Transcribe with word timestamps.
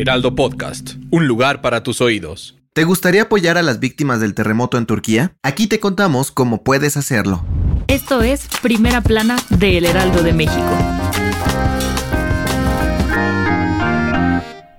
Heraldo 0.00 0.34
Podcast, 0.34 0.94
un 1.10 1.26
lugar 1.26 1.60
para 1.60 1.82
tus 1.82 2.00
oídos. 2.00 2.56
¿Te 2.72 2.84
gustaría 2.84 3.24
apoyar 3.24 3.58
a 3.58 3.62
las 3.62 3.80
víctimas 3.80 4.18
del 4.18 4.32
terremoto 4.32 4.78
en 4.78 4.86
Turquía? 4.86 5.34
Aquí 5.42 5.66
te 5.66 5.78
contamos 5.78 6.30
cómo 6.30 6.64
puedes 6.64 6.96
hacerlo. 6.96 7.44
Esto 7.86 8.22
es 8.22 8.48
Primera 8.62 9.02
Plana 9.02 9.36
de 9.50 9.76
El 9.76 9.84
Heraldo 9.84 10.22
de 10.22 10.32
México. 10.32 10.70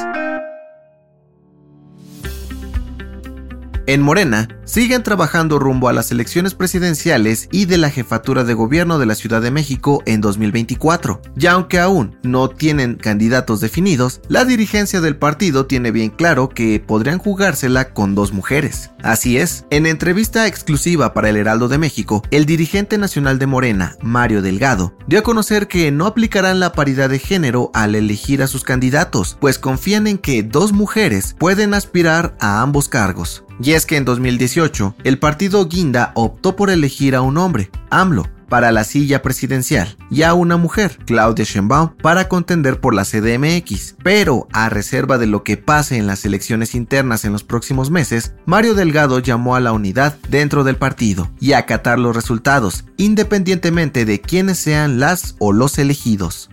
En 3.88 4.02
Morena, 4.02 4.48
siguen 4.66 5.04
trabajando 5.04 5.60
rumbo 5.60 5.88
a 5.88 5.94
las 5.94 6.12
elecciones 6.12 6.56
presidenciales 6.56 7.48
y 7.52 7.66
de 7.66 7.78
la 7.78 7.92
jefatura 7.92 8.44
de 8.44 8.56
gobierno 8.56 8.98
de 8.98 9.06
la 9.06 9.14
Ciudad 9.14 9.44
de 9.44 9.52
México 9.52 10.02
en 10.08 10.22
2024. 10.22 11.22
Y 11.38 11.46
aunque 11.46 11.80
aún 11.80 12.18
no 12.24 12.50
tienen 12.50 12.96
candidatos 12.96 13.62
definidos, 13.62 14.22
la 14.28 14.44
dirigencia 14.44 15.02
del 15.02 15.18
partido 15.18 15.68
tiene 15.68 15.92
bien 15.92 16.10
claro 16.10 16.50
que 16.50 16.80
podrían 16.80 17.20
jugársela 17.20 17.94
con 17.94 18.16
dos 18.16 18.34
mujeres. 18.34 18.90
Así 19.04 19.38
es, 19.38 19.66
en 19.70 19.86
entrevista 19.86 20.48
exclusiva 20.48 21.14
para 21.14 21.30
el 21.30 21.38
Heraldo 21.38 21.68
de 21.68 21.78
México, 21.78 22.24
el 22.32 22.48
dirigente 22.48 22.98
nacional 22.98 23.38
de 23.38 23.46
Morena, 23.46 23.96
Mario 24.02 24.42
Delgado, 24.42 24.98
dio 25.06 25.20
a 25.20 25.24
conocer 25.24 25.68
que 25.68 25.92
no 25.92 26.08
aplicarán 26.08 26.60
la 26.60 26.72
paridad 26.72 27.12
de 27.12 27.20
género 27.20 27.70
al 27.76 27.94
elegir 27.94 28.42
a 28.42 28.48
sus 28.48 28.64
candidatos, 28.64 29.38
pues 29.40 29.60
confían 29.60 30.08
en 30.08 30.18
que 30.18 30.42
dos 30.42 30.72
mujeres 30.72 31.36
pueden 31.38 31.76
aspirar 31.76 32.36
a 32.40 32.64
ambos 32.64 32.90
cargos. 32.90 33.45
Y 33.60 33.72
es 33.74 33.86
que 33.86 33.98
en 33.98 34.06
2018, 34.06 34.96
el 35.04 35.20
partido 35.20 35.68
Guinda 35.68 36.12
optó 36.16 36.56
por 36.56 36.70
elegir 36.70 37.16
a 37.16 37.22
un 37.22 37.38
hombre, 37.38 37.72
AMLO, 37.90 38.26
para 38.50 38.72
la 38.72 38.84
silla 38.84 39.22
presidencial 39.22 39.98
y 40.10 40.24
a 40.24 40.34
una 40.34 40.58
mujer, 40.58 41.00
Claudia 41.06 41.46
Sheinbaum, 41.46 41.96
para 41.98 42.28
contender 42.28 42.80
por 42.80 42.94
la 42.94 43.04
CDMX. 43.04 43.96
Pero, 44.04 44.48
a 44.54 44.70
reserva 44.70 45.18
de 45.18 45.28
lo 45.28 45.44
que 45.44 45.58
pase 45.58 45.98
en 45.98 46.08
las 46.08 46.26
elecciones 46.26 46.76
internas 46.76 47.26
en 47.26 47.32
los 47.32 47.44
próximos 47.44 47.92
meses, 47.92 48.34
Mario 48.46 48.74
Delgado 48.74 49.20
llamó 49.20 49.56
a 49.56 49.60
la 49.60 49.74
unidad 49.74 50.18
dentro 50.30 50.64
del 50.64 50.78
partido 50.78 51.32
y 51.40 51.54
a 51.54 51.60
acatar 51.60 52.00
los 52.00 52.16
resultados, 52.16 52.86
independientemente 52.98 54.06
de 54.06 54.22
quiénes 54.22 54.60
sean 54.60 55.00
las 55.00 55.36
o 55.40 55.54
los 55.54 55.78
elegidos. 55.78 56.50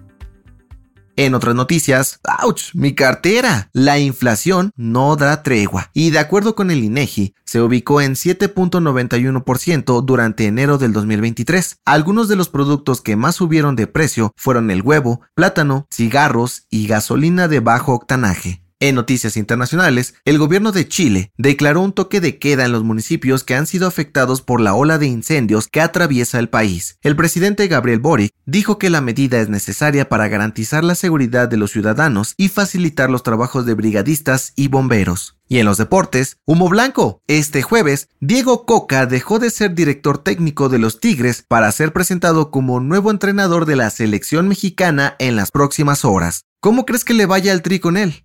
En 1.24 1.34
otras 1.36 1.54
noticias, 1.54 2.18
¡ouch! 2.42 2.74
Mi 2.74 2.96
cartera. 2.96 3.70
La 3.72 4.00
inflación 4.00 4.72
no 4.74 5.14
da 5.14 5.44
tregua. 5.44 5.88
Y 5.94 6.10
de 6.10 6.18
acuerdo 6.18 6.56
con 6.56 6.72
el 6.72 6.82
INEGI, 6.82 7.36
se 7.44 7.60
ubicó 7.60 8.00
en 8.00 8.14
7.91% 8.14 10.04
durante 10.04 10.46
enero 10.46 10.78
del 10.78 10.92
2023. 10.92 11.78
Algunos 11.84 12.26
de 12.26 12.34
los 12.34 12.48
productos 12.48 13.02
que 13.02 13.14
más 13.14 13.36
subieron 13.36 13.76
de 13.76 13.86
precio 13.86 14.32
fueron 14.36 14.72
el 14.72 14.82
huevo, 14.82 15.20
plátano, 15.36 15.86
cigarros 15.92 16.66
y 16.70 16.88
gasolina 16.88 17.46
de 17.46 17.60
bajo 17.60 17.92
octanaje. 17.92 18.61
En 18.82 18.96
noticias 18.96 19.36
internacionales, 19.36 20.14
el 20.24 20.38
gobierno 20.38 20.72
de 20.72 20.88
Chile 20.88 21.30
declaró 21.38 21.82
un 21.82 21.92
toque 21.92 22.20
de 22.20 22.40
queda 22.40 22.64
en 22.64 22.72
los 22.72 22.82
municipios 22.82 23.44
que 23.44 23.54
han 23.54 23.68
sido 23.68 23.86
afectados 23.86 24.42
por 24.42 24.60
la 24.60 24.74
ola 24.74 24.98
de 24.98 25.06
incendios 25.06 25.68
que 25.68 25.80
atraviesa 25.80 26.40
el 26.40 26.48
país. 26.48 26.98
El 27.00 27.14
presidente 27.14 27.68
Gabriel 27.68 28.00
Boric 28.00 28.32
dijo 28.44 28.78
que 28.78 28.90
la 28.90 29.00
medida 29.00 29.40
es 29.40 29.48
necesaria 29.48 30.08
para 30.08 30.26
garantizar 30.26 30.82
la 30.82 30.96
seguridad 30.96 31.46
de 31.46 31.58
los 31.58 31.70
ciudadanos 31.70 32.34
y 32.36 32.48
facilitar 32.48 33.08
los 33.08 33.22
trabajos 33.22 33.66
de 33.66 33.74
brigadistas 33.74 34.52
y 34.56 34.66
bomberos. 34.66 35.38
Y 35.46 35.60
en 35.60 35.66
los 35.66 35.78
deportes, 35.78 36.38
humo 36.44 36.68
blanco. 36.68 37.22
Este 37.28 37.62
jueves, 37.62 38.08
Diego 38.18 38.66
Coca 38.66 39.06
dejó 39.06 39.38
de 39.38 39.50
ser 39.50 39.76
director 39.76 40.18
técnico 40.18 40.68
de 40.68 40.80
los 40.80 40.98
Tigres 40.98 41.44
para 41.46 41.70
ser 41.70 41.92
presentado 41.92 42.50
como 42.50 42.80
nuevo 42.80 43.12
entrenador 43.12 43.64
de 43.64 43.76
la 43.76 43.90
selección 43.90 44.48
mexicana 44.48 45.14
en 45.20 45.36
las 45.36 45.52
próximas 45.52 46.04
horas. 46.04 46.46
¿Cómo 46.58 46.84
crees 46.84 47.04
que 47.04 47.14
le 47.14 47.26
vaya 47.26 47.52
al 47.52 47.62
tri 47.62 47.78
con 47.78 47.96
él? 47.96 48.24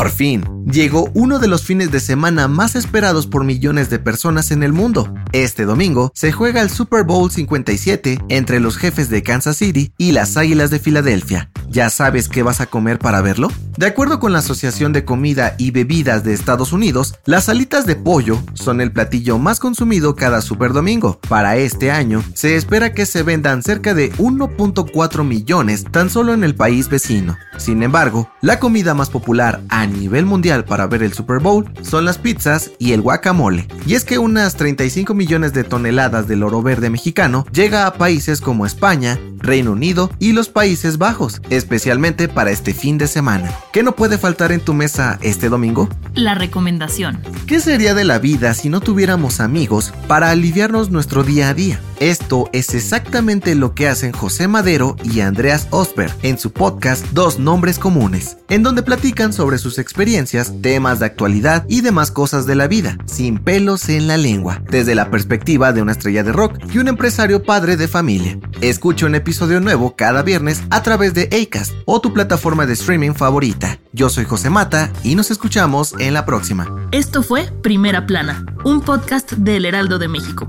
Por 0.00 0.10
fin, 0.10 0.46
llegó 0.64 1.10
uno 1.12 1.38
de 1.38 1.46
los 1.46 1.64
fines 1.64 1.90
de 1.90 2.00
semana 2.00 2.48
más 2.48 2.74
esperados 2.74 3.26
por 3.26 3.44
millones 3.44 3.90
de 3.90 3.98
personas 3.98 4.50
en 4.50 4.62
el 4.62 4.72
mundo. 4.72 5.12
Este 5.32 5.66
domingo 5.66 6.10
se 6.14 6.32
juega 6.32 6.62
el 6.62 6.70
Super 6.70 7.04
Bowl 7.04 7.30
57 7.30 8.18
entre 8.30 8.60
los 8.60 8.78
jefes 8.78 9.10
de 9.10 9.22
Kansas 9.22 9.58
City 9.58 9.92
y 9.98 10.12
las 10.12 10.38
Águilas 10.38 10.70
de 10.70 10.78
Filadelfia. 10.78 11.50
¿Ya 11.68 11.90
sabes 11.90 12.30
qué 12.30 12.42
vas 12.42 12.62
a 12.62 12.66
comer 12.66 12.98
para 12.98 13.20
verlo? 13.20 13.48
De 13.76 13.86
acuerdo 13.86 14.18
con 14.20 14.32
la 14.32 14.40
Asociación 14.40 14.92
de 14.94 15.04
Comida 15.04 15.54
y 15.58 15.70
Bebidas 15.70 16.24
de 16.24 16.32
Estados 16.32 16.72
Unidos, 16.72 17.14
las 17.26 17.50
alitas 17.50 17.84
de 17.84 17.94
pollo 17.94 18.42
son 18.54 18.80
el 18.80 18.92
platillo 18.92 19.38
más 19.38 19.60
consumido 19.60 20.16
cada 20.16 20.40
Super 20.40 20.72
Domingo. 20.72 21.20
Para 21.28 21.58
este 21.58 21.90
año, 21.90 22.24
se 22.34 22.56
espera 22.56 22.92
que 22.94 23.04
se 23.06 23.22
vendan 23.22 23.62
cerca 23.62 23.92
de 23.94 24.12
1.4 24.14 25.24
millones 25.24 25.84
tan 25.84 26.08
solo 26.08 26.32
en 26.32 26.42
el 26.42 26.54
país 26.54 26.88
vecino. 26.88 27.36
Sin 27.58 27.82
embargo, 27.82 28.30
la 28.40 28.58
comida 28.58 28.94
más 28.94 29.10
popular 29.10 29.60
a 29.68 29.89
nivel 29.98 30.26
mundial 30.26 30.64
para 30.64 30.86
ver 30.86 31.02
el 31.02 31.12
Super 31.12 31.38
Bowl 31.38 31.70
son 31.82 32.04
las 32.04 32.18
pizzas 32.18 32.70
y 32.78 32.92
el 32.92 33.00
guacamole. 33.00 33.66
Y 33.86 33.94
es 33.94 34.04
que 34.04 34.18
unas 34.18 34.56
35 34.56 35.14
millones 35.14 35.52
de 35.52 35.64
toneladas 35.64 36.28
del 36.28 36.42
oro 36.42 36.62
verde 36.62 36.90
mexicano 36.90 37.46
llega 37.52 37.86
a 37.86 37.94
países 37.94 38.40
como 38.40 38.66
España, 38.66 39.18
Reino 39.38 39.72
Unido 39.72 40.10
y 40.18 40.32
los 40.32 40.48
Países 40.48 40.98
Bajos, 40.98 41.40
especialmente 41.50 42.28
para 42.28 42.50
este 42.50 42.74
fin 42.74 42.98
de 42.98 43.06
semana. 43.06 43.50
¿Qué 43.72 43.82
no 43.82 43.92
puede 43.92 44.18
faltar 44.18 44.52
en 44.52 44.60
tu 44.60 44.74
mesa 44.74 45.18
este 45.22 45.48
domingo? 45.48 45.88
La 46.14 46.34
recomendación. 46.34 47.20
¿Qué 47.46 47.60
sería 47.60 47.94
de 47.94 48.04
la 48.04 48.18
vida 48.18 48.54
si 48.54 48.68
no 48.68 48.80
tuviéramos 48.80 49.40
amigos 49.40 49.92
para 50.06 50.30
aliviarnos 50.30 50.90
nuestro 50.90 51.22
día 51.24 51.48
a 51.48 51.54
día? 51.54 51.80
Esto 52.00 52.48
es 52.54 52.72
exactamente 52.72 53.54
lo 53.54 53.74
que 53.74 53.86
hacen 53.86 54.12
José 54.12 54.48
Madero 54.48 54.96
y 55.04 55.20
Andreas 55.20 55.68
Osberg 55.68 56.10
en 56.22 56.38
su 56.38 56.50
podcast 56.50 57.04
Dos 57.12 57.38
Nombres 57.38 57.78
Comunes, 57.78 58.38
en 58.48 58.62
donde 58.62 58.82
platican 58.82 59.34
sobre 59.34 59.58
sus 59.58 59.78
experiencias, 59.78 60.62
temas 60.62 60.98
de 60.98 61.04
actualidad 61.04 61.66
y 61.68 61.82
demás 61.82 62.10
cosas 62.10 62.46
de 62.46 62.54
la 62.54 62.68
vida, 62.68 62.96
sin 63.04 63.36
pelos 63.36 63.90
en 63.90 64.08
la 64.08 64.16
lengua, 64.16 64.62
desde 64.70 64.94
la 64.94 65.10
perspectiva 65.10 65.74
de 65.74 65.82
una 65.82 65.92
estrella 65.92 66.24
de 66.24 66.32
rock 66.32 66.58
y 66.72 66.78
un 66.78 66.88
empresario 66.88 67.42
padre 67.42 67.76
de 67.76 67.86
familia. 67.86 68.38
Escucha 68.62 69.04
un 69.04 69.14
episodio 69.14 69.60
nuevo 69.60 69.94
cada 69.94 70.22
viernes 70.22 70.62
a 70.70 70.82
través 70.82 71.12
de 71.12 71.24
Acast 71.24 71.74
o 71.84 72.00
tu 72.00 72.14
plataforma 72.14 72.64
de 72.64 72.72
streaming 72.72 73.12
favorita. 73.12 73.78
Yo 73.92 74.08
soy 74.08 74.24
José 74.24 74.48
Mata 74.48 74.90
y 75.04 75.16
nos 75.16 75.30
escuchamos 75.30 75.94
en 75.98 76.14
la 76.14 76.24
próxima. 76.24 76.88
Esto 76.92 77.22
fue 77.22 77.52
Primera 77.62 78.06
Plana, 78.06 78.46
un 78.64 78.80
podcast 78.80 79.32
del 79.32 79.66
Heraldo 79.66 79.98
de 79.98 80.08
México. 80.08 80.48